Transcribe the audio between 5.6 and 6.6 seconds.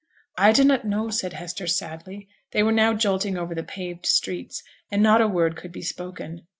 be spoken.